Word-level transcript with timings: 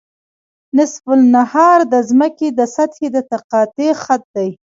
نصف 0.77 1.03
النهار 1.17 1.79
د 1.93 1.93
ځمکې 2.09 2.47
د 2.59 2.61
سطحې 2.75 3.07
د 3.15 3.17
تقاطع 3.31 3.89
خط 4.03 4.23
دی 4.35 4.49